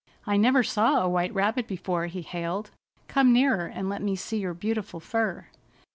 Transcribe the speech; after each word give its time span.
"I 0.25 0.35
never 0.35 0.63
saw 0.63 0.99
a 1.03 1.07
white 1.07 1.31
rabbit 1.31 1.67
before," 1.67 2.07
he 2.07 2.23
hailed. 2.23 2.71
"Come 3.07 3.31
nearer 3.31 3.67
and 3.67 3.87
let 3.87 4.01
me 4.01 4.15
see 4.15 4.39
your 4.39 4.55
beautiful 4.55 4.99
fur." 4.99 5.45